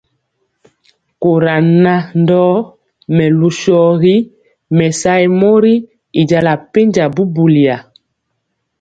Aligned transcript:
Kora 1.21 1.55
nan 1.83 2.01
ndɔɔ 2.21 2.55
melu 3.15 3.49
shorgi 3.59 4.15
mesayeg 4.77 5.31
mori 5.39 5.73
i 6.19 6.21
jala 6.29 6.53
penja 6.71 7.05
bubuli 7.15 7.61
ya. 7.67 7.77